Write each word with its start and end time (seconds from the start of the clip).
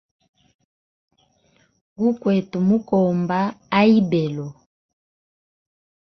Gukwete 1.99 2.57
mukomba 2.67 3.39
a 3.79 3.81
ibelo. 3.97 4.47